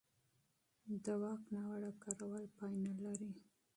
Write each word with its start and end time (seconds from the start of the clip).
د 1.03 1.05
واک 1.21 1.43
ناوړه 1.55 1.91
کارول 2.03 2.43
پای 2.57 2.73
نه 2.85 2.93
لري 3.03 3.31